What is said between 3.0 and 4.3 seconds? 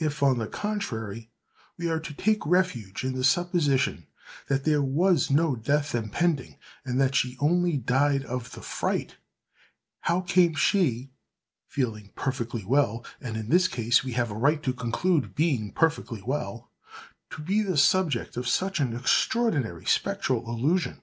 in the supposition